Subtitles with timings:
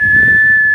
[0.00, 0.69] へえ。